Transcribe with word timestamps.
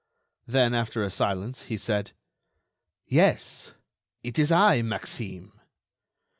Then, 0.47 0.73
after 0.73 1.03
a 1.03 1.11
silence, 1.11 1.65
he 1.65 1.77
said: 1.77 2.13
"Yes, 3.05 3.73
it 4.23 4.39
is 4.39 4.51
I, 4.51 4.81
Maxime." 4.81 5.51